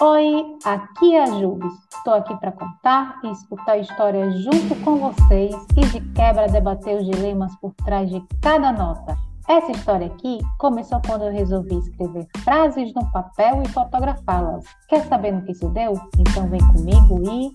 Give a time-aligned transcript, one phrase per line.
[0.00, 1.72] Oi, aqui é a Jubes.
[1.94, 7.06] Estou aqui para contar e escutar histórias junto com vocês e de quebra debater os
[7.06, 9.16] dilemas por trás de cada nota.
[9.48, 14.64] Essa história aqui começou quando eu resolvi escrever frases no papel e fotografá-las.
[14.88, 15.92] Quer saber no que isso deu?
[16.18, 17.52] Então vem comigo e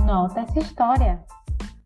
[0.00, 1.22] nota essa história.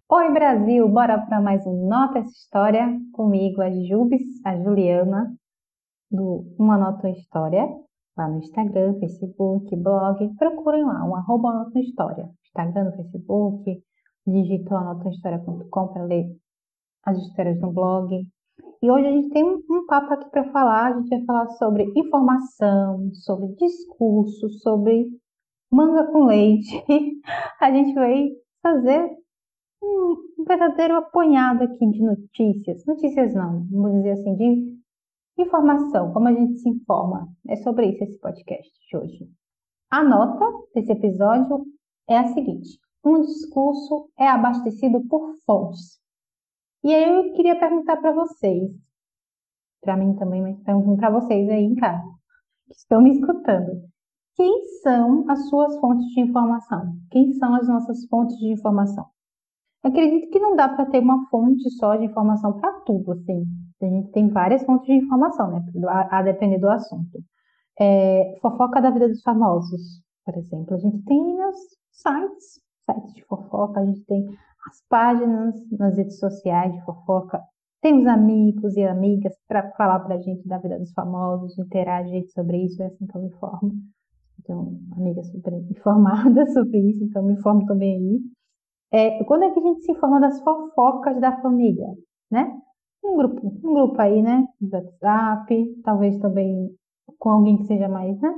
[0.08, 5.34] Oi Brasil, bora para mais um Nota essa história comigo, a Jubes, a Juliana
[6.08, 7.68] do Uma Nota História
[8.16, 12.30] lá no Instagram, Facebook, blog, procurem lá, um arroba Anota História.
[12.44, 13.82] Instagram, Facebook,
[14.26, 15.00] digitam
[15.88, 16.26] para ler
[17.04, 18.26] as histórias no blog.
[18.82, 21.48] E hoje a gente tem um, um papo aqui para falar, a gente vai falar
[21.50, 25.08] sobre informação, sobre discurso, sobre
[25.70, 26.84] manga com leite.
[27.60, 28.28] a gente vai
[28.62, 29.08] fazer
[29.82, 32.84] um verdadeiro apanhado aqui de notícias.
[32.86, 34.81] Notícias não, vamos dizer assim, de
[35.42, 37.28] Informação, como a gente se informa?
[37.48, 39.28] É sobre isso esse podcast de hoje.
[39.90, 41.66] A nota desse episódio
[42.08, 46.00] é a seguinte: um discurso é abastecido por fontes.
[46.84, 48.70] E aí eu queria perguntar para vocês,
[49.80, 52.04] para mim também, mas perguntando para vocês aí em casa,
[52.68, 53.82] que estão me escutando.
[54.36, 56.96] Quem são as suas fontes de informação?
[57.10, 59.06] Quem são as nossas fontes de informação?
[59.84, 63.44] Eu acredito que não dá para ter uma fonte só de informação para tudo, assim.
[63.84, 65.64] A gente tem várias fontes de informação, né?
[65.88, 67.22] A, a depender do assunto.
[67.80, 70.74] É, fofoca da vida dos famosos, por exemplo.
[70.74, 71.56] A gente tem nos
[71.90, 74.26] sites, sites de fofoca, a gente tem
[74.68, 77.40] as páginas nas redes sociais de fofoca.
[77.80, 82.24] Tem os amigos e amigas para falar para a gente da vida dos famosos, interagir
[82.32, 83.72] sobre isso, é assim que eu me informo.
[84.38, 88.20] Então, amigas super informadas sobre isso, então me informo também aí.
[88.92, 91.88] É, quando é que a gente se informa das fofocas da família,
[92.30, 92.56] né?
[93.04, 94.46] Um grupo, um grupo aí, né?
[94.60, 96.70] De WhatsApp, talvez também
[97.18, 98.32] com alguém que seja mais, né?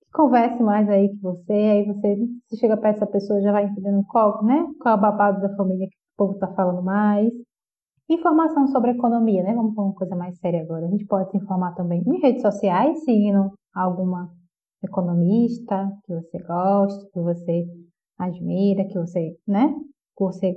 [0.00, 2.16] Que converse mais aí que você, aí você,
[2.48, 4.66] se chega perto dessa pessoa, já vai entendendo qual, né?
[4.80, 7.30] Qual é o babado da família que o povo tá falando mais.
[8.08, 9.54] Informação sobre economia, né?
[9.54, 10.86] Vamos para uma coisa mais séria agora.
[10.86, 14.30] A gente pode se informar também em redes sociais, seguindo alguma
[14.82, 17.66] economista que você gosta, que você
[18.18, 19.74] admira, que você, né?
[20.16, 20.56] Que você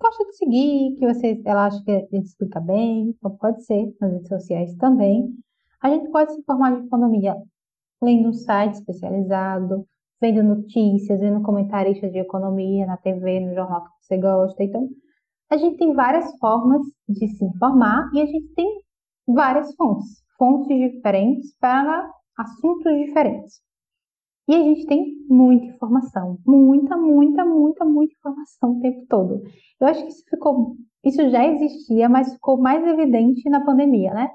[0.00, 3.94] gosta de seguir, que você, ela acha que a gente explica bem, então pode ser
[4.00, 5.34] nas redes sociais também.
[5.80, 7.36] A gente pode se informar de economia
[8.02, 9.86] lendo um site especializado,
[10.20, 14.62] vendo notícias, vendo comentaristas de economia na TV, no jornal que você gosta.
[14.62, 14.88] Então,
[15.50, 18.80] a gente tem várias formas de se informar e a gente tem
[19.26, 23.65] várias fontes, fontes diferentes para assuntos diferentes.
[24.48, 29.42] E a gente tem muita informação, muita, muita, muita, muita informação o tempo todo.
[29.80, 34.30] Eu acho que isso ficou, isso já existia, mas ficou mais evidente na pandemia, né?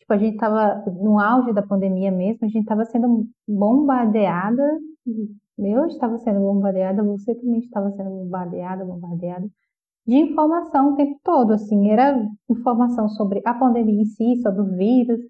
[0.00, 4.80] Tipo, a gente estava no auge da pandemia mesmo, a gente estava sendo bombardeada,
[5.58, 9.48] eu estava sendo bombardeada, você também estava sendo bombardeada, bombardeada
[10.06, 14.76] de informação o tempo todo, assim, era informação sobre a pandemia em si, sobre o
[14.76, 15.20] vírus,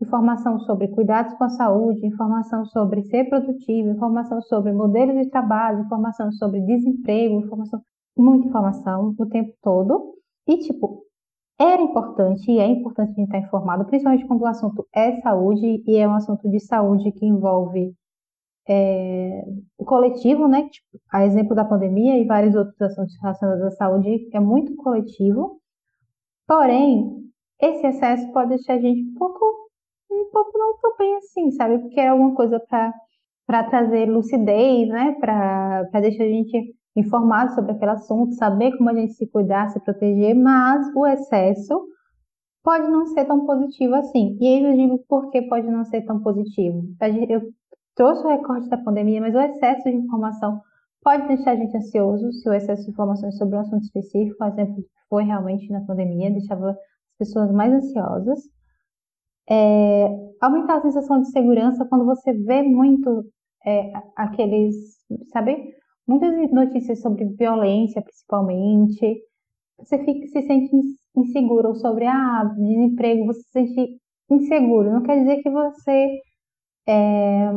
[0.00, 5.82] informação sobre cuidados com a saúde, informação sobre ser produtivo, informação sobre modelos de trabalho,
[5.82, 7.82] informação sobre desemprego, informação,
[8.16, 10.14] muita informação o tempo todo.
[10.48, 11.04] E, tipo,
[11.58, 15.84] era importante e é importante a gente estar informado, principalmente quando o assunto é saúde
[15.86, 17.94] e é um assunto de saúde que envolve
[18.66, 19.44] é,
[19.76, 20.68] o coletivo, né?
[20.70, 25.60] Tipo, a exemplo da pandemia e vários outros assuntos relacionados à saúde, é muito coletivo.
[26.46, 27.30] Porém,
[27.60, 29.49] esse excesso pode deixar a gente um pouco
[30.30, 31.78] um pouco não tão bem assim, sabe?
[31.78, 32.62] Porque é alguma coisa
[33.46, 35.16] para trazer lucidez, né?
[35.20, 39.80] Para deixar a gente informado sobre aquele assunto, saber como a gente se cuidar, se
[39.80, 41.84] proteger, mas o excesso
[42.62, 44.36] pode não ser tão positivo assim.
[44.40, 46.82] E aí eu digo por que pode não ser tão positivo.
[47.28, 47.42] Eu
[47.94, 50.60] trouxe o recorte da pandemia, mas o excesso de informação
[51.02, 54.48] pode deixar a gente ansioso se o excesso de informações sobre um assunto específico, por
[54.48, 56.76] exemplo, foi realmente na pandemia, deixava as
[57.18, 58.40] pessoas mais ansiosas.
[59.50, 60.06] É,
[60.40, 63.24] aumentar a sensação de segurança quando você vê muito
[63.66, 64.74] é, aqueles,
[65.32, 65.74] sabe?
[66.06, 69.22] Muitas notícias sobre violência, principalmente.
[69.78, 70.70] Você fica, se sente
[71.16, 74.00] inseguro sobre ah, desemprego, você se sente
[74.30, 74.92] inseguro.
[74.92, 76.20] Não quer dizer que você
[76.86, 77.50] é,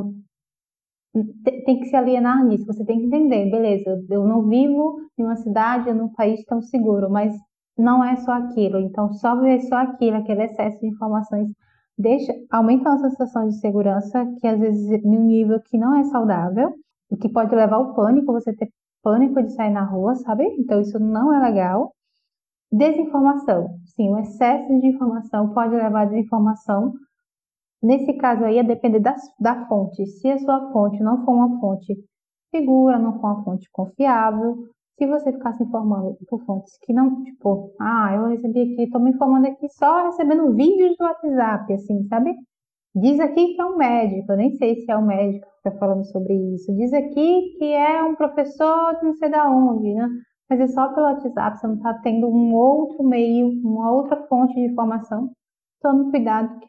[1.65, 2.65] tem que se alienar nisso.
[2.65, 7.09] Você tem que entender, beleza, eu não vivo em uma cidade num país tão seguro,
[7.09, 7.33] mas
[7.77, 8.79] não é só aquilo.
[8.79, 11.49] Então, só ver só aquilo, aquele excesso de informações
[11.97, 16.03] deixa, aumenta a sensação de segurança, que às vezes em um nível que não é
[16.05, 16.73] saudável,
[17.09, 18.69] o que pode levar ao pânico, você ter
[19.03, 20.45] pânico de sair na rua, sabe?
[20.59, 21.93] Então isso não é legal.
[22.71, 23.79] Desinformação.
[23.85, 26.93] Sim, o excesso de informação pode levar à desinformação
[27.83, 30.05] Nesse caso aí, é depender da, da fonte.
[30.05, 31.93] Se a sua fonte não for uma fonte
[32.49, 37.23] segura, não for uma fonte confiável, se você ficar se informando por fontes que não,
[37.23, 42.03] tipo, ah, eu recebi aqui, estou me informando aqui só recebendo vídeos do WhatsApp, assim,
[42.07, 42.35] sabe?
[42.95, 45.79] Diz aqui que é um médico, eu nem sei se é um médico que está
[45.79, 46.71] falando sobre isso.
[46.75, 50.07] Diz aqui que é um professor de não sei da onde, né?
[50.49, 54.53] Mas é só pelo WhatsApp, você não está tendo um outro meio, uma outra fonte
[54.53, 55.31] de informação.
[55.81, 56.67] Tome cuidado que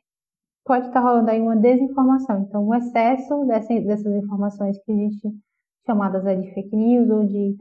[0.64, 2.46] pode estar tá rolando aí uma desinformação.
[2.48, 5.28] Então, o excesso dessas, dessas informações que a gente
[5.86, 7.56] chamadas de fake news ou de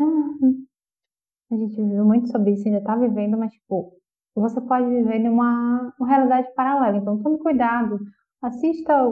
[1.51, 3.93] a gente viu muito sobre isso, ainda está vivendo, mas tipo,
[4.35, 6.97] você pode viver numa uma realidade paralela.
[6.97, 7.99] Então, tome cuidado,
[8.41, 9.07] assista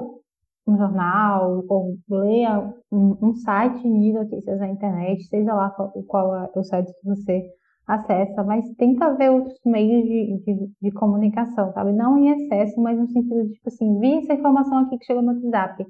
[0.68, 6.36] um jornal ou leia um, um, site de notícias na internet, seja lá qual, qual
[6.36, 7.44] é o site que você
[7.88, 11.92] acessa, mas tenta ver outros meios de, de, de, comunicação, sabe?
[11.92, 15.22] Não em excesso, mas no sentido de, tipo assim, vi essa informação aqui que chegou
[15.22, 15.86] no WhatsApp.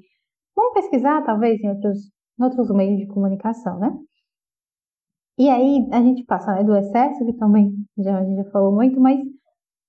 [0.56, 3.90] Vamos pesquisar, talvez, em outros, em outros meios de comunicação, né?
[5.38, 8.72] E aí a gente passa né, do excesso, que também já, a gente já falou
[8.72, 9.18] muito, mas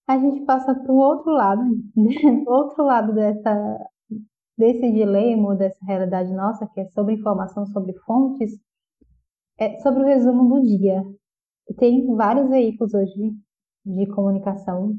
[0.07, 1.61] a gente passa para o outro lado,
[1.95, 2.13] né?
[2.47, 3.79] outro lado dessa,
[4.57, 8.51] desse dilema, dessa realidade nossa, que é sobre informação sobre fontes,
[9.59, 11.03] é sobre o resumo do dia.
[11.77, 13.33] Tem vários veículos hoje
[13.85, 14.97] de comunicação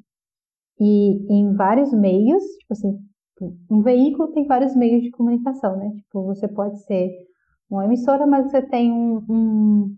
[0.78, 2.98] e em vários meios, tipo assim,
[3.70, 5.90] um veículo tem vários meios de comunicação, né?
[5.96, 7.10] Tipo, você pode ser
[7.70, 9.96] uma emissora, mas você tem um, um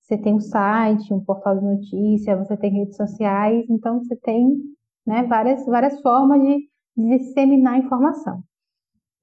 [0.00, 4.60] você tem um site, um portal de notícia, você tem redes sociais, então você tem
[5.06, 8.42] né, várias, várias formas de, de disseminar informação.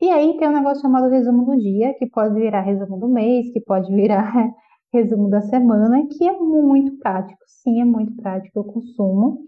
[0.01, 3.51] E aí tem um negócio chamado resumo do dia, que pode virar resumo do mês,
[3.51, 4.31] que pode virar
[4.93, 7.39] resumo da semana, que é muito prático.
[7.45, 8.59] Sim, é muito prático.
[8.59, 9.45] Eu consumo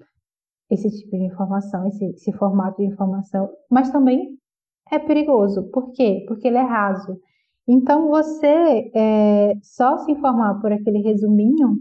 [0.69, 4.37] esse tipo de informação, esse, esse formato de informação, mas também
[4.91, 5.69] é perigoso.
[5.71, 6.25] Por quê?
[6.27, 7.17] Porque ele é raso.
[7.67, 11.77] Então, você é, só se informar por aquele resuminho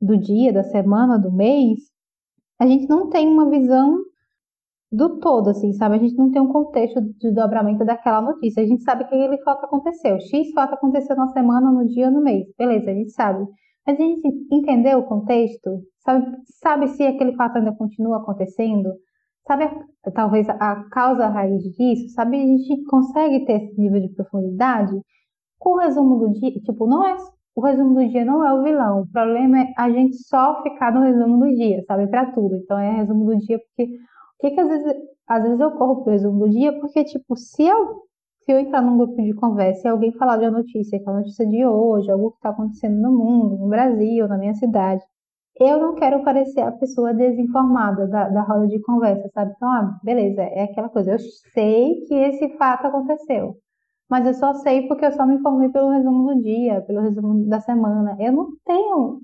[0.00, 1.78] do dia, da semana, do mês,
[2.58, 3.98] a gente não tem uma visão
[4.92, 5.96] do todo, assim, sabe?
[5.96, 8.62] A gente não tem um contexto de dobramento daquela notícia.
[8.62, 10.20] A gente sabe que aquele fato aconteceu.
[10.20, 12.46] X fato aconteceu na semana, no dia, no mês.
[12.56, 13.44] Beleza, a gente sabe.
[13.86, 15.82] Mas a gente entendeu o contexto?
[15.98, 18.90] Sabe, sabe se aquele fato ainda continua acontecendo?
[19.46, 19.68] Sabe,
[20.14, 22.08] talvez a causa raiz disso?
[22.14, 25.00] Sabe, a gente consegue ter esse nível de profundidade
[25.58, 26.52] com o resumo do dia.
[26.60, 27.16] Tipo, não é
[27.54, 29.02] o resumo do dia não é o vilão.
[29.02, 32.56] O problema é a gente só ficar no resumo do dia, sabe, para tudo.
[32.56, 34.94] Então é resumo do dia porque o que que às vezes
[35.26, 38.02] às vezes eu corro pro resumo do dia porque tipo, se eu
[38.44, 41.12] se eu entrar num grupo de conversa e alguém falar de uma notícia, que é
[41.12, 45.02] a notícia de hoje, algo que está acontecendo no mundo, no Brasil, na minha cidade,
[45.58, 49.52] eu não quero parecer a pessoa desinformada da, da roda de conversa, sabe?
[49.56, 51.12] Então, ah, beleza, é aquela coisa.
[51.12, 51.18] Eu
[51.52, 53.56] sei que esse fato aconteceu,
[54.08, 57.46] mas eu só sei porque eu só me informei pelo resumo do dia, pelo resumo
[57.46, 58.16] da semana.
[58.20, 59.20] Eu não tenho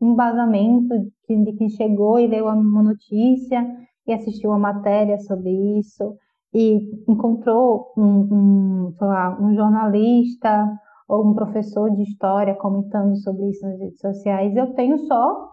[0.00, 0.94] um embasamento
[1.28, 3.64] de, quem chegou e leu uma notícia
[4.06, 6.16] e assistiu uma matéria sobre isso
[6.52, 10.70] e encontrou um, um, lá, um jornalista
[11.08, 15.52] ou um professor de história comentando sobre isso nas redes sociais, eu tenho só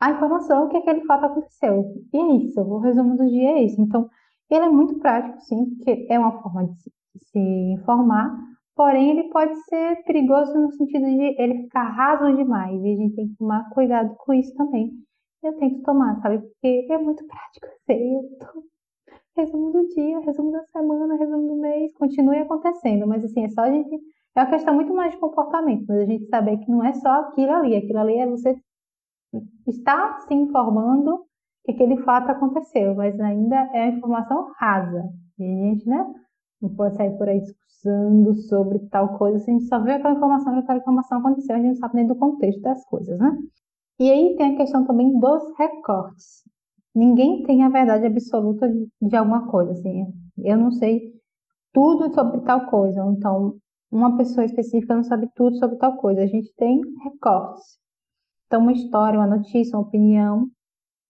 [0.00, 1.84] a informação que aquele fato aconteceu.
[2.12, 3.80] E é isso, o resumo do dia é isso.
[3.80, 4.08] Então,
[4.50, 6.74] ele é muito prático, sim, porque é uma forma de
[7.30, 7.38] se,
[7.72, 8.36] informar,
[8.74, 13.14] porém ele pode ser perigoso no sentido de ele ficar raso demais, e a gente
[13.14, 14.90] tem que tomar cuidado com isso também.
[15.42, 16.38] Eu tento tomar, sabe?
[16.38, 17.66] Porque é muito prático.
[17.86, 18.62] Sei, eu tô...
[19.34, 23.62] Resumo do dia, resumo da semana, resumo do mês, continue acontecendo, mas assim, é só
[23.62, 23.98] a gente
[24.34, 27.20] é uma questão muito mais de comportamento, mas a gente saber que não é só
[27.20, 28.56] aquilo ali, aquilo ali é você
[29.66, 31.24] estar se informando
[31.64, 35.08] que aquele fato aconteceu, mas ainda é informação rasa.
[35.38, 36.04] E a gente, né,
[36.60, 40.14] não pode sair por aí discussando sobre tal coisa, se a gente só vê aquela
[40.14, 43.36] informação que aquela informação aconteceu, a gente não sabe nem do contexto das coisas, né?
[43.98, 46.42] E aí tem a questão também dos recortes.
[46.94, 50.06] Ninguém tem a verdade absoluta de, de alguma coisa, assim.
[50.38, 51.12] Eu não sei
[51.72, 53.56] tudo sobre tal coisa, então
[53.92, 56.22] uma pessoa específica não sabe tudo sobre tal coisa.
[56.22, 57.78] A gente tem recortes.
[58.46, 60.48] Então, uma história, uma notícia, uma opinião,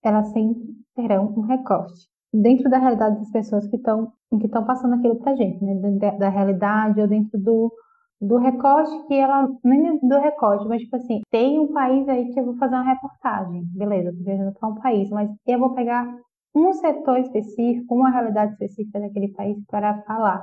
[0.02, 4.94] elas sempre terão um recorte dentro da realidade das pessoas que estão que estão passando
[4.94, 5.74] aquilo para a gente, né?
[5.98, 7.70] Da, da, realidade ou dentro do,
[8.18, 12.40] do recorte que ela nem do recorte, mas tipo assim, tem um país aí que
[12.40, 14.08] eu vou fazer uma reportagem, beleza?
[14.08, 16.06] Estou viajando para um país, mas eu vou pegar
[16.54, 20.42] um setor específico, uma realidade específica daquele país para falar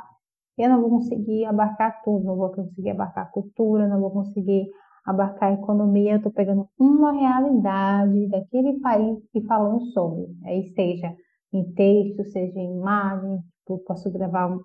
[0.61, 4.67] eu não vou conseguir abarcar tudo, não vou conseguir abarcar cultura, não vou conseguir
[5.05, 11.15] abarcar economia, eu estou pegando uma realidade daquele país e falando sobre, aí seja
[11.51, 14.61] em texto, seja em imagem, tipo, posso gravar um,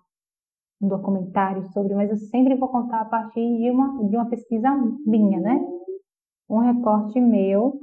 [0.82, 4.70] um documentário sobre, mas eu sempre vou contar a partir de uma, de uma pesquisa
[5.06, 5.64] minha, né?
[6.50, 7.80] Um recorte meu,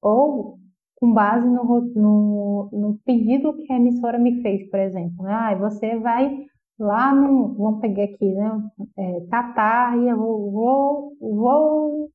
[0.00, 0.58] ou
[0.96, 5.24] com base no, no, no pedido que a emissora me fez, por exemplo.
[5.24, 5.32] Né?
[5.32, 6.46] Ah, você vai
[6.78, 8.70] lá no, vamos pegar aqui, né?
[8.96, 12.10] É, Catar, e eu vou, vou, vou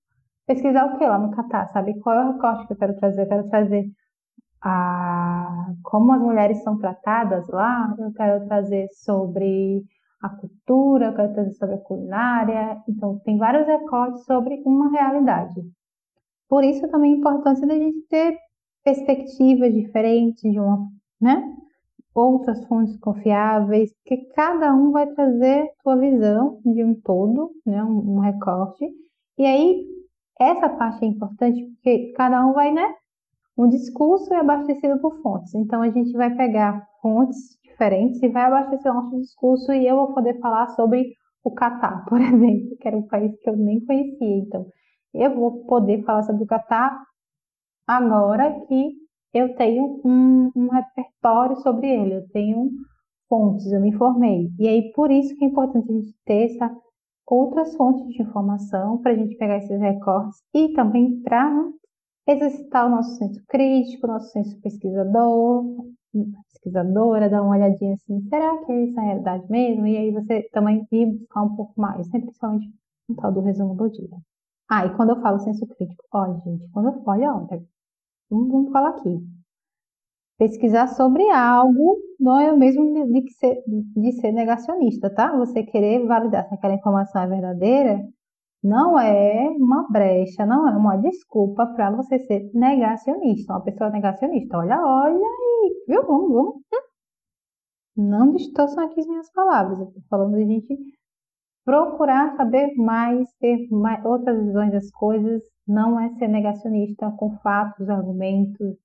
[0.45, 1.99] pesquisar o que lá no Catar, sabe?
[1.99, 3.23] Qual é o recorte que eu quero trazer?
[3.23, 3.91] Eu quero trazer
[4.61, 9.83] a, como as mulheres são tratadas lá, eu quero trazer sobre
[10.21, 12.81] a cultura, eu quero trazer sobre a culinária.
[12.87, 15.61] Então, tem vários recortes sobre uma realidade.
[16.49, 18.37] Por isso também a importância da gente ter
[18.83, 20.87] perspectivas diferentes de uma,
[21.21, 21.43] né?
[22.13, 27.83] Outras fontes confiáveis, porque cada um vai trazer sua visão de um todo, né?
[27.83, 28.85] Um, recorte.
[29.37, 29.85] E aí,
[30.39, 32.93] essa parte é importante porque cada um vai, né?
[33.57, 35.53] Um discurso é abastecido por fontes.
[35.53, 40.13] Então, a gente vai pegar fontes diferentes e vai abastecer nosso discurso e eu vou
[40.13, 41.13] poder falar sobre
[41.43, 44.37] o Catar, por exemplo, que era um país que eu nem conhecia.
[44.37, 44.65] Então,
[45.13, 46.97] eu vou poder falar sobre o Catar
[47.87, 48.93] agora que
[49.33, 52.69] eu tenho um, um repertório sobre ele, eu tenho
[53.27, 54.49] fontes, eu me informei.
[54.57, 56.75] E aí, por isso que é importante a gente ter essa,
[57.27, 61.69] outras fontes de informação para a gente pegar esses recortes e também para
[62.27, 65.63] exercitar o nosso senso crítico, nosso senso pesquisador,
[66.51, 69.87] pesquisadora, dar uma olhadinha assim, será que é isso a realidade mesmo?
[69.87, 72.19] E aí você também ir buscar um pouco mais, né?
[72.19, 72.71] principalmente
[73.07, 74.09] no tal do resumo do dia.
[74.69, 77.63] Ah, e quando eu falo senso crítico, olha, gente, quando eu olha, olha,
[78.29, 79.17] vamos, falar aqui.
[80.37, 85.35] Pesquisar sobre algo não é o mesmo de, de, ser, de ser negacionista, tá?
[85.37, 87.99] Você querer validar se aquela informação é verdadeira,
[88.63, 94.57] não é uma brecha, não é uma desculpa para você ser negacionista, uma pessoa negacionista.
[94.57, 96.05] Olha, olha aí, viu?
[96.05, 96.61] Vamos, vamos.
[97.95, 99.79] Não distorçam aqui as minhas palavras.
[99.79, 100.77] Eu falando de gente
[101.65, 105.41] procurar saber mais, ter mais, outras visões das coisas.
[105.69, 108.75] Não é ser negacionista com fatos, argumentos.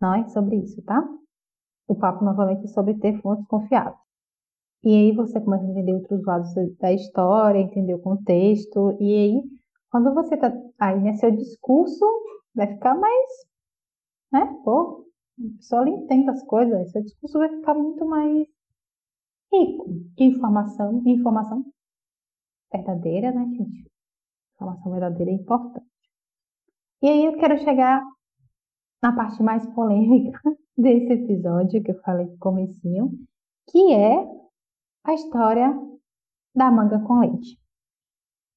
[0.00, 1.02] Não é sobre isso, tá?
[1.88, 3.98] O papo novamente é sobre ter fontes confiáveis.
[4.84, 9.42] E aí você começa a entender outros lados da história, entender o contexto, e aí,
[9.90, 12.04] quando você tá aí, né, seu discurso
[12.54, 13.30] vai ficar mais,
[14.32, 15.04] né, pô,
[15.40, 18.46] a pessoa entende as coisas, seu discurso vai ficar muito mais
[19.52, 21.64] rico de informação, informação
[22.72, 23.90] verdadeira, né, gente?
[24.54, 25.93] Informação verdadeira é importante.
[27.04, 28.02] E aí eu quero chegar
[29.02, 30.40] na parte mais polêmica
[30.74, 33.10] desse episódio que eu falei no comecinho,
[33.68, 34.26] que é
[35.04, 35.78] a história
[36.54, 37.60] da manga com leite.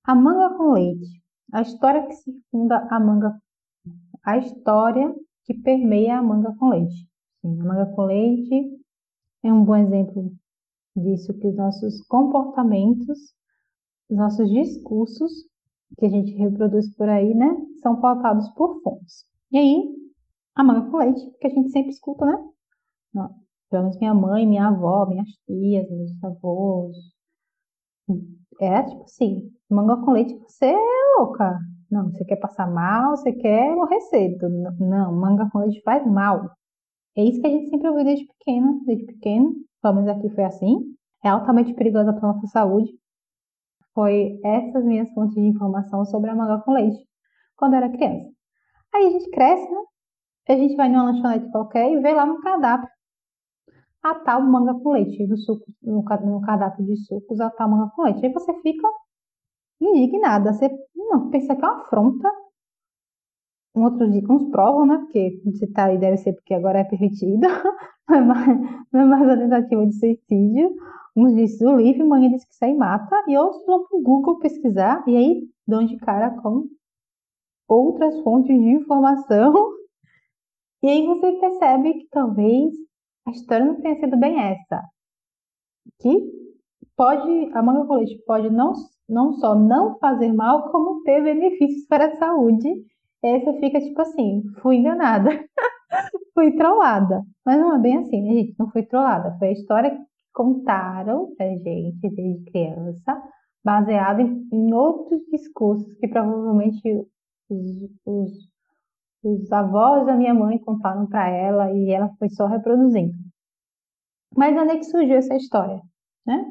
[0.06, 3.38] A manga com leite, a história que se funda a manga,
[4.24, 5.13] a história
[5.44, 7.06] que permeia a manga com leite.
[7.42, 8.80] Sim, a manga com leite
[9.44, 10.32] é um bom exemplo
[10.96, 13.36] disso que os nossos comportamentos,
[14.10, 15.34] os nossos discursos
[15.98, 17.50] que a gente reproduz por aí, né,
[17.88, 19.24] são pautados por fontes.
[19.50, 19.96] E aí,
[20.56, 23.29] a manga com leite, que a gente sempre escuta, né?
[23.70, 26.98] Pelo menos minha mãe, minha avó, minhas tias, meus avós.
[28.60, 31.58] É tipo assim, manga com leite, você é louca.
[31.89, 34.50] Não, você quer passar mal, você quer morrer cedo.
[34.79, 36.51] Não, manga com leite faz mal.
[37.15, 39.53] É isso que a gente sempre ouviu desde pequeno, desde pequeno.
[39.82, 40.96] Pelo menos aqui foi assim.
[41.24, 42.91] É altamente perigosa para nossa saúde.
[43.94, 47.08] Foi essas minhas fontes de informação sobre a manga com leite
[47.58, 48.30] quando era criança.
[48.94, 49.82] Aí a gente cresce, né?
[50.50, 52.90] A gente vai numa lanchonete qualquer e vê lá no cardápio
[54.02, 57.92] a tal manga com leite, do suco, no, no cardápio de sucos, a tal manga
[57.96, 58.26] com leite.
[58.26, 58.88] Aí você fica
[59.82, 62.32] indignada, você não, pensa que é uma afronta.
[63.76, 64.98] Um outros, uns provam, né?
[64.98, 67.42] Porque você tá aí, deve ser porque agora é permitido,
[68.10, 68.48] não é mais,
[68.92, 70.76] não é mais uma tentativa de suicídio.
[71.16, 74.40] Uns dizem o livre, mãe diz que sai mata, e outros vão para o Google
[74.40, 76.68] pesquisar, e aí dão de cara com
[77.68, 79.54] outras fontes de informação.
[80.84, 82.72] E aí você percebe que talvez
[83.26, 84.84] a história não tenha sido bem essa.
[86.00, 86.32] Que
[86.96, 88.74] pode, a manga com leite pode não,
[89.10, 92.70] não só não fazer mal, como ter benefícios para a saúde.
[93.24, 95.30] E aí você fica tipo assim, fui enganada,
[96.34, 97.24] fui trollada.
[97.46, 98.56] Mas não é bem assim, né, gente?
[98.60, 99.36] Não fui trollada.
[99.40, 103.22] Foi a história que contaram pra gente desde criança,
[103.64, 107.08] baseada em, em outros discursos que provavelmente
[107.50, 108.32] os, os
[109.24, 113.13] os avós da minha mãe contaram para ela e ela foi só reproduzindo.
[114.36, 115.82] Mas onde é que surgiu essa história,
[116.25, 116.46] né?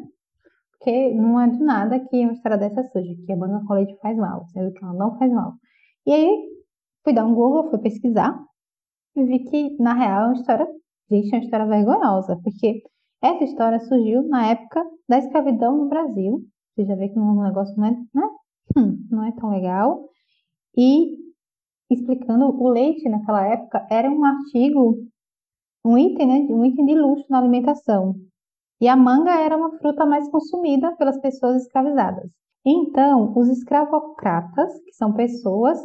[0.73, 3.97] Porque não é do nada que uma história dessa surge, que a banga com leite
[4.01, 5.55] faz mal, sendo que ela não faz mal.
[6.07, 6.49] E aí,
[7.05, 8.39] fui dar um Google, fui pesquisar,
[9.17, 10.67] e vi que, na real, é uma história
[11.09, 12.83] triste, é uma história vergonhosa, porque
[13.23, 16.45] Essa história surgiu na época da escravidão no Brasil.
[16.75, 18.29] Você já vê que o negócio não é, né?
[18.77, 20.09] Hum, não é tão legal.
[20.77, 21.17] E
[21.91, 24.99] explicando o leite naquela época era um artigo,
[25.85, 26.55] um item, né?
[26.55, 28.15] Um item de luxo na alimentação.
[28.81, 32.31] E a manga era uma fruta mais consumida pelas pessoas escravizadas.
[32.65, 35.79] Então, os escravocratas, que são pessoas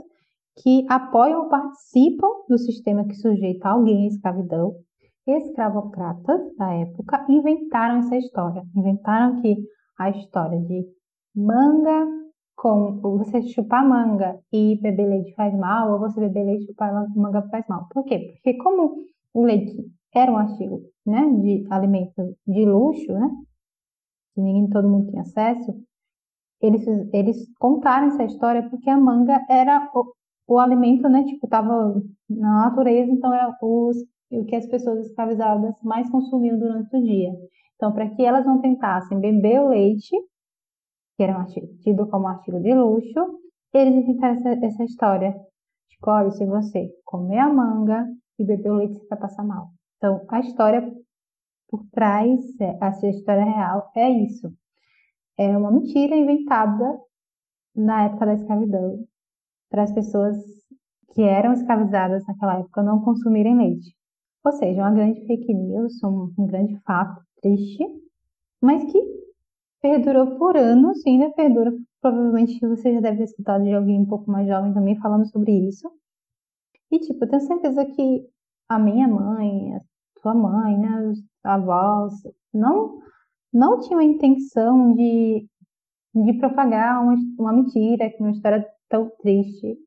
[0.57, 4.75] que apoiam ou participam do sistema que sujeita alguém à escravidão,
[5.25, 8.63] escravocratas da época inventaram essa história.
[8.75, 9.55] Inventaram que
[9.97, 10.85] a história de
[11.35, 12.07] manga
[12.61, 16.93] com você chupar manga e beber leite faz mal, ou você beber leite e chupar
[17.15, 17.87] manga faz mal.
[17.91, 18.33] Por quê?
[18.35, 18.97] Porque como
[19.33, 19.75] o leite
[20.13, 23.31] era um artigo né, de alimento de luxo, né?
[24.37, 25.73] Ninguém, todo mundo tinha acesso.
[26.61, 30.13] Eles, eles contaram essa história porque a manga era o,
[30.47, 31.23] o alimento, né?
[31.23, 31.99] Tipo, tava
[32.29, 33.97] na natureza, então era os,
[34.29, 37.31] o que as pessoas escravizadas mais consumiam durante o dia.
[37.75, 40.15] Então, para que elas não tentassem beber o leite,
[41.21, 43.39] que era um artigo, tido como artigo de luxo,
[43.71, 45.39] eles inventaram essa, essa história.
[45.91, 48.07] Escolhe se você comer a manga
[48.39, 49.67] e beber o leite, você vai passar mal.
[49.97, 50.81] Então, a história
[51.69, 52.39] por trás,
[52.81, 54.51] essa história real, é isso.
[55.37, 56.99] É uma mentira inventada
[57.75, 59.05] na época da escravidão
[59.69, 60.37] para as pessoas
[61.13, 63.95] que eram escravizadas naquela época não consumirem leite.
[64.43, 67.85] Ou seja, uma grande fake news, um, um grande fato triste,
[68.59, 69.20] mas que
[69.81, 71.71] perdurou por anos ainda perdura.
[72.01, 75.51] Provavelmente você já deve ter escutado de alguém um pouco mais jovem também falando sobre
[75.67, 75.91] isso.
[76.91, 78.27] E, tipo, eu tenho certeza que
[78.69, 79.81] a minha mãe, a
[80.21, 82.13] sua mãe, né, os avós,
[82.53, 82.99] não,
[83.53, 85.47] não tinham a intenção de,
[86.13, 89.77] de propagar uma, uma mentira, que uma história tão triste.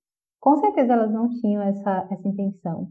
[0.40, 2.90] Com certeza elas não tinham essa, essa intenção.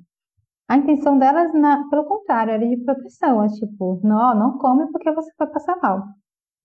[0.67, 3.43] A intenção delas, na, pelo contrário, era de proteção.
[3.43, 6.03] É tipo, não, não come porque você vai passar mal.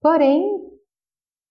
[0.00, 0.68] Porém,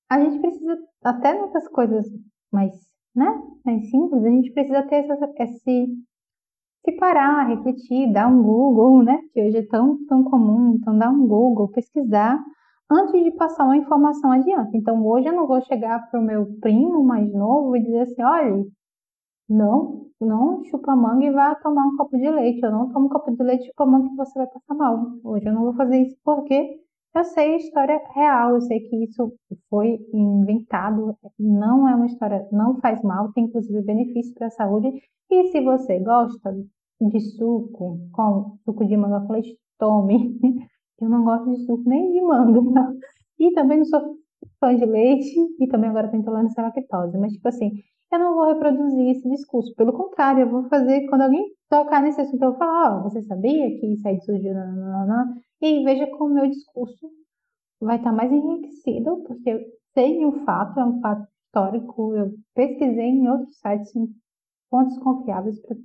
[0.10, 2.06] a gente precisa, até nessas coisas
[2.52, 2.74] mais,
[3.16, 3.26] né,
[3.66, 5.88] mais simples, a gente precisa ter essa, esse,
[6.86, 11.10] se parar, refletir, dar um Google, né, que hoje é tão, tão comum, então dar
[11.10, 12.42] um Google, pesquisar,
[12.90, 14.78] antes de passar uma informação adiante.
[14.78, 18.24] Então, hoje eu não vou chegar para o meu primo mais novo e dizer assim,
[18.24, 18.66] olha,
[19.50, 22.62] não, não chupa manga e vá tomar um copo de leite.
[22.64, 25.06] Eu não tomo um copo de leite chupa manga que você vai passar mal.
[25.24, 26.80] Hoje eu não vou fazer isso porque
[27.16, 29.34] eu sei história real, eu sei que isso
[29.70, 34.92] foi inventado, não é uma história, não faz mal, tem inclusive benefício para a saúde.
[35.30, 36.56] E se você gosta
[37.02, 40.40] de suco, com suco de manga com leite, tome.
[41.00, 42.60] Eu não gosto de suco nem de manga.
[43.40, 44.18] E também não sou
[44.60, 47.18] fã de leite, e também agora estou intolerância à lactose.
[47.18, 47.72] Mas, tipo assim,
[48.12, 49.74] eu não vou reproduzir esse discurso.
[49.76, 53.04] Pelo contrário, eu vou fazer, quando alguém tocar nesse assunto, eu vou falar, ó, oh,
[53.04, 55.26] você sabia que isso aí surgiu, não, não, não,
[55.62, 57.10] e veja como o meu discurso
[57.80, 59.60] vai estar mais enriquecido, porque eu
[60.06, 64.08] de um fato, é um fato histórico, eu pesquisei em outros sites, em
[65.00, 65.76] confiáveis, para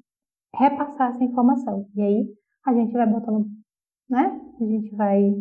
[0.54, 1.88] repassar essa informação.
[1.94, 2.34] E aí
[2.66, 3.46] a gente vai botando,
[4.08, 4.38] né?
[4.60, 5.32] A gente vai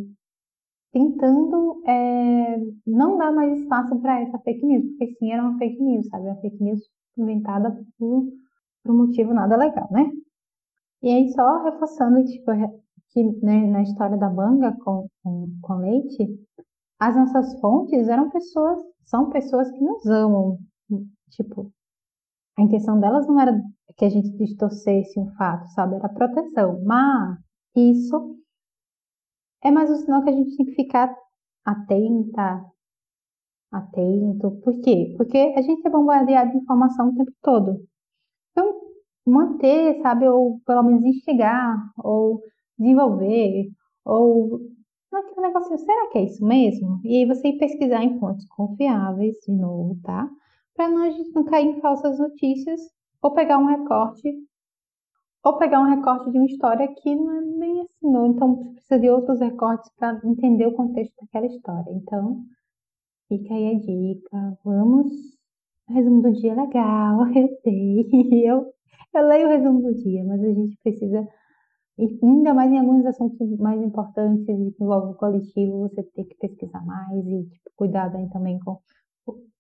[0.94, 5.82] tentando é, não dar mais espaço para essa fake news, porque sim, era uma fake
[5.82, 6.26] news, sabe?
[6.28, 6.80] Uma fake news
[7.18, 8.26] inventada por,
[8.84, 10.10] por um motivo nada legal, né?
[11.02, 12.52] E aí, só reforçando tipo,
[13.12, 16.28] que né, na história da manga com, com, com leite,
[17.00, 20.60] as nossas fontes eram pessoas, são pessoas que nos amam.
[21.32, 21.72] Tipo,
[22.58, 23.62] a intenção delas não era
[23.98, 25.96] que a gente distorcesse um fato, sabe?
[25.96, 26.84] Era proteção.
[26.84, 27.40] Mas
[27.76, 28.38] isso
[29.64, 31.16] é mais um sinal que a gente tem que ficar
[31.66, 32.66] atenta,
[33.72, 34.52] atento.
[34.64, 35.14] Por quê?
[35.18, 37.86] Porque a gente é bombardeado de informação o tempo todo.
[38.52, 38.82] Então,
[39.26, 42.42] manter, sabe, ou pelo menos instigar, ou
[42.82, 43.70] desenvolver,
[44.06, 44.60] ou
[45.14, 47.00] aquele negócio, será que é isso mesmo?
[47.04, 50.30] E aí você ir pesquisar em fontes confiáveis, de novo, tá?
[50.76, 52.80] Para não, a gente não cair em falsas notícias,
[53.22, 54.34] ou pegar um recorte
[55.44, 58.28] ou pegar um recorte de uma história que não é bem assim, não.
[58.28, 61.92] Então, precisa de outros recortes para entender o contexto daquela história.
[61.92, 62.44] Então,
[63.28, 64.60] fica aí a dica.
[64.64, 65.12] Vamos.
[65.90, 68.50] O resumo do dia é legal, eu sei.
[68.50, 68.72] Eu,
[69.14, 71.28] eu leio o resumo do dia, mas a gente precisa,
[72.00, 76.86] ainda mais em alguns assuntos mais importantes que envolvem o coletivo, você tem que pesquisar
[76.86, 78.80] mais e tipo, cuidado aí também com.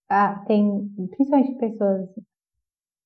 [0.10, 2.10] Ah, tem, principalmente pessoas.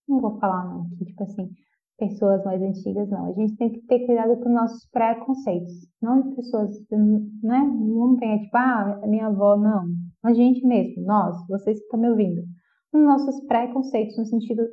[0.07, 1.51] Não vou falar, não, que tipo assim
[1.97, 3.29] pessoas mais antigas, não.
[3.29, 5.87] A gente tem que ter cuidado com nossos preconceitos.
[6.01, 7.59] Não de pessoas, né?
[7.59, 9.87] Não tem, tipo, ah, minha avó, não.
[10.23, 12.43] A gente mesmo, nós, vocês que estão me ouvindo.
[12.93, 14.63] Os nossos preconceitos, no sentido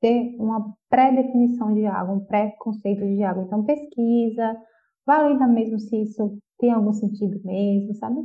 [0.00, 3.42] ter uma pré-definição de algo, um pré-conceito de algo.
[3.42, 4.56] Então, pesquisa,
[5.06, 8.20] valida mesmo se isso tem algum sentido mesmo, sabe?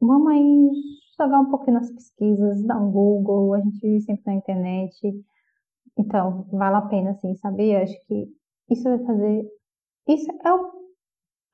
[0.00, 0.70] Vamos aí
[1.18, 4.94] jogar um pouquinho nas pesquisas, dar um Google, a gente vive sempre na internet.
[5.98, 7.74] Então, vale a pena, assim, saber?
[7.74, 8.26] Eu acho que
[8.70, 9.46] isso vai fazer.
[10.08, 10.72] Isso é, o,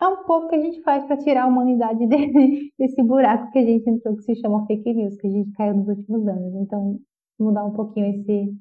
[0.01, 3.59] é um pouco que a gente faz para tirar a humanidade desse, desse buraco que
[3.59, 6.55] a gente entrou, que se chama fake news, que a gente caiu nos últimos anos.
[6.55, 6.99] Então,
[7.39, 8.57] mudar um pouquinho esse,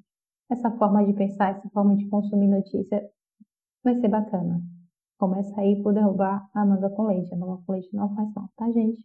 [0.50, 3.04] essa forma de pensar, essa forma de consumir notícia,
[3.84, 4.62] vai ser bacana.
[5.18, 7.34] Começa aí por derrubar a manga com leite.
[7.34, 9.02] A manga com leite não faz mal, tá, gente?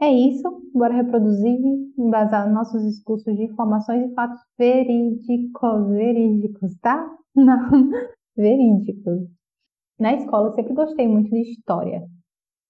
[0.00, 0.42] É isso.
[0.74, 1.58] Bora reproduzir,
[1.96, 5.88] embasar nossos discursos de informações e fatos verídicos.
[5.88, 7.08] Verídicos, tá?
[7.34, 7.70] Não,
[8.36, 9.28] verídicos.
[9.98, 12.06] Na escola eu sempre gostei muito de história,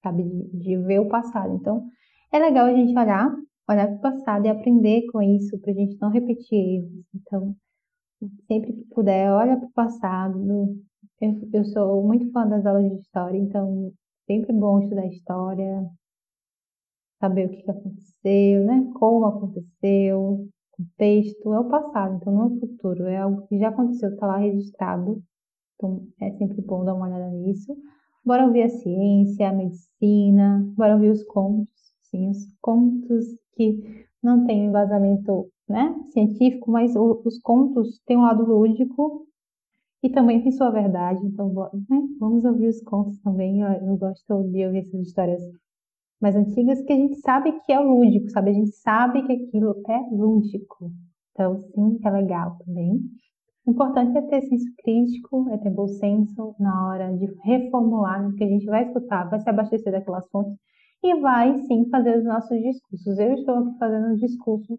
[0.03, 0.23] sabe?
[0.23, 1.55] De, de ver o passado.
[1.55, 1.89] Então,
[2.31, 3.35] é legal a gente olhar,
[3.69, 7.05] olhar para o passado e aprender com isso, para a gente não repetir erros.
[7.15, 7.57] Então,
[8.47, 10.85] sempre que puder, olha para o passado,
[11.21, 13.93] eu, eu sou muito fã das aulas de história, então
[14.27, 15.87] sempre bom estudar história,
[17.21, 18.91] saber o que aconteceu, né?
[18.95, 23.69] Como aconteceu, contexto, é o passado, então não é o futuro, é algo que já
[23.69, 25.23] aconteceu, está lá registrado.
[25.77, 27.77] Então é sempre bom dar uma olhada nisso.
[28.25, 31.69] Bora ouvir a ciência, a medicina, bora ouvir os contos,
[32.03, 38.45] sim, os contos que não têm embasamento né, científico, mas os contos têm um lado
[38.45, 39.27] lúdico
[40.03, 41.53] e também tem sua verdade, então
[41.89, 43.61] né, vamos ouvir os contos também.
[43.61, 45.41] Eu, eu gosto de ouvir essas histórias
[46.21, 48.51] mais antigas que a gente sabe que é lúdico, sabe?
[48.51, 50.93] A gente sabe que aquilo é lúdico.
[51.33, 53.01] Então, sim, é legal também.
[53.67, 58.35] O importante é ter senso crítico, é ter bom senso na hora de reformular o
[58.35, 60.59] que a gente vai escutar, vai se abastecer daquelas fontes
[61.03, 63.19] e vai sim fazer os nossos discursos.
[63.19, 64.79] Eu estou aqui fazendo um discurso,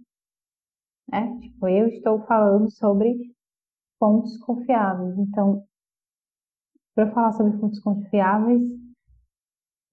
[1.09, 1.37] né?
[1.39, 3.15] Tipo, eu estou falando sobre
[3.99, 5.17] fontes confiáveis.
[5.17, 5.63] Então,
[6.95, 8.61] para falar sobre fontes confiáveis,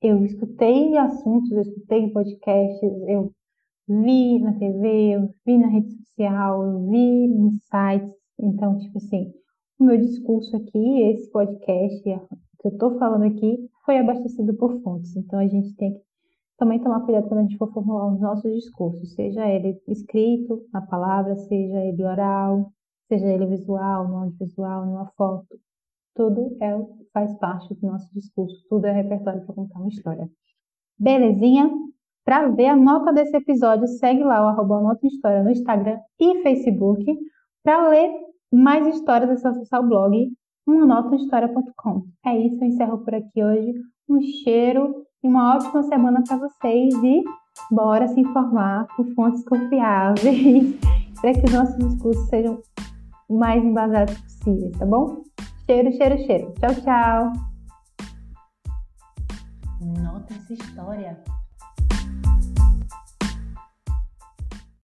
[0.03, 3.33] eu escutei assuntos, eu escutei podcasts, eu
[3.87, 8.15] vi na TV, eu vi na rede social, eu vi em sites.
[8.39, 9.33] Então, tipo assim,
[9.79, 15.17] o meu discurso aqui, esse podcast que eu estou falando aqui, foi abastecido por fontes.
[15.17, 16.10] Então, a gente tem que
[16.61, 20.83] também tomar cuidado quando a gente for formular os nossos discursos, seja ele escrito na
[20.83, 22.71] palavra, seja ele oral,
[23.09, 25.59] seja ele visual, não audiovisual, em uma foto.
[26.15, 26.79] Tudo é,
[27.15, 30.31] faz parte do nosso discurso, tudo é repertório para contar uma história.
[30.99, 31.71] Belezinha?
[32.27, 36.43] Para ver a nota desse episódio, segue lá o arroba Nota História no Instagram e
[36.43, 37.05] Facebook.
[37.65, 38.13] Para ler
[38.53, 40.31] mais histórias, é só acessar o blog
[40.67, 42.05] umanotahistoria.com.
[42.27, 43.73] É isso, eu encerro por aqui hoje.
[44.07, 47.23] Um cheiro e uma ótima semana para vocês e
[47.71, 50.79] bora se informar por fontes confiáveis
[51.21, 52.63] para que os nossos discursos sejam
[53.29, 55.23] mais embasados possíveis, tá bom?
[55.67, 56.55] Cheiro, cheiro, cheiro.
[56.59, 57.33] Tchau, tchau.
[60.03, 61.23] Nota essa história.